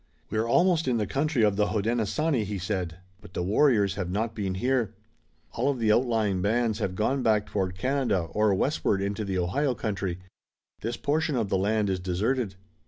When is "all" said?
5.51-5.69